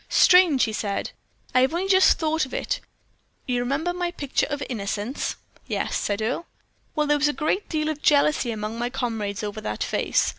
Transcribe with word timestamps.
"Strange!" 0.09 0.63
he 0.63 0.73
said. 0.73 1.11
"I 1.53 1.61
have 1.61 1.75
only 1.75 1.87
just 1.87 2.17
thought 2.17 2.47
of 2.47 2.55
it. 2.55 2.79
You 3.45 3.59
remember 3.59 3.93
my 3.93 4.09
picture 4.09 4.47
of 4.49 4.63
'Innocence?'" 4.67 5.35
"Yes," 5.67 5.95
said 5.95 6.23
Earle. 6.23 6.47
"Well, 6.95 7.05
there 7.05 7.19
was 7.19 7.27
a 7.27 7.33
great 7.33 7.69
deal 7.69 7.87
of 7.87 8.01
jealousy 8.01 8.49
among 8.49 8.79
my 8.79 8.89
comrades 8.89 9.43
over 9.43 9.61
that 9.61 9.83
face. 9.83 10.29